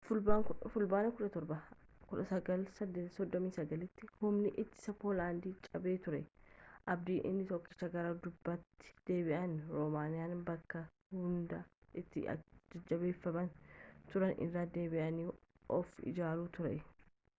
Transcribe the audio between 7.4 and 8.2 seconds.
tokkichi gara